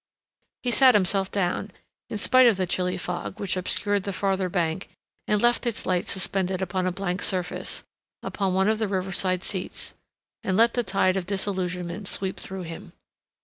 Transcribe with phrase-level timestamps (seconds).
[0.63, 1.69] He sat himself down,
[2.09, 4.89] in spite of the chilly fog which obscured the farther bank
[5.27, 7.83] and left its lights suspended upon a blank surface,
[8.23, 9.93] upon one of the riverside seats,
[10.43, 12.93] and let the tide of disillusionment sweep through him.